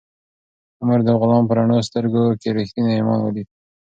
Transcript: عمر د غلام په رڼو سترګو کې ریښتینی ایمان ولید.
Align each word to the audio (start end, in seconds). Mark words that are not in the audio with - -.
عمر 0.81 0.99
د 1.05 1.09
غلام 1.21 1.43
په 1.47 1.53
رڼو 1.57 1.77
سترګو 1.87 2.23
کې 2.41 2.49
ریښتینی 2.57 2.91
ایمان 2.95 3.19
ولید. 3.21 3.47